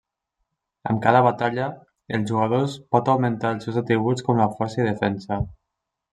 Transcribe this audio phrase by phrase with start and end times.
[0.93, 1.67] Amb cada batalla,
[2.19, 5.41] els jugadors pot augmentar els seus atributs com la força i defensa.